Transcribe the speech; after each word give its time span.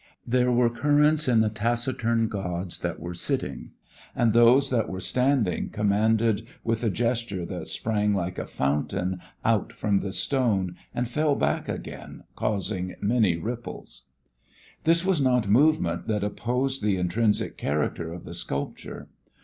There 0.25 0.51
were 0.51 0.71
currents 0.71 1.27
in 1.27 1.41
the 1.41 1.51
taciturn 1.51 2.27
gods 2.27 2.79
that 2.79 2.99
were 2.99 3.13
sitting; 3.13 3.69
and 4.15 4.33
those 4.33 4.71
that 4.71 4.89
were 4.89 4.99
standing 4.99 5.69
commanded 5.69 6.47
with 6.63 6.83
a 6.83 6.89
gesture 6.89 7.45
that 7.45 7.67
sprang 7.67 8.11
like 8.15 8.39
a 8.39 8.47
fountain 8.47 9.19
out 9.45 9.71
from 9.71 9.99
the 9.99 10.11
stone 10.11 10.75
and 10.95 11.07
fell 11.07 11.35
back 11.35 11.69
again 11.69 12.23
causing 12.35 12.95
many 12.99 13.35
ripples. 13.37 14.05
This 14.85 15.05
was 15.05 15.21
not 15.21 15.47
movement 15.47 16.07
that 16.07 16.23
opposed 16.23 16.81
the 16.81 16.97
intrinsic 16.97 17.55
character 17.55 18.11
of 18.11 18.23
the 18.25 18.33
sculpture. 18.33 19.07